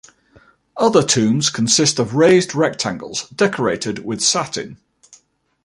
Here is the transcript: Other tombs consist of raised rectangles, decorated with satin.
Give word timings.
Other 0.77 1.03
tombs 1.03 1.51
consist 1.51 1.99
of 1.99 2.15
raised 2.15 2.55
rectangles, 2.55 3.29
decorated 3.29 4.03
with 4.03 4.19
satin. 4.19 4.77